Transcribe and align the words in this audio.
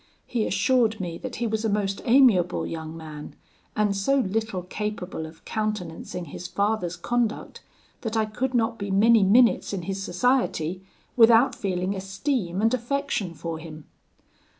He 0.25 0.47
assured 0.47 0.99
me 0.99 1.19
that 1.19 1.35
he 1.35 1.45
was 1.45 1.63
a 1.63 1.69
most 1.69 2.01
amiable 2.05 2.65
young 2.65 2.97
man, 2.97 3.35
and 3.75 3.95
so 3.95 4.17
little 4.17 4.63
capable 4.63 5.27
of 5.27 5.45
countenancing 5.45 6.25
his 6.25 6.47
father's 6.47 6.95
conduct, 6.95 7.61
that 8.01 8.17
I 8.17 8.25
could 8.25 8.55
not 8.55 8.79
be 8.79 8.89
many 8.89 9.21
minutes 9.21 9.73
in 9.73 9.83
his 9.83 10.01
society 10.01 10.83
without 11.15 11.53
feeling 11.53 11.93
esteem 11.95 12.63
and 12.63 12.73
affection 12.73 13.35
for 13.35 13.59
him. 13.59 13.85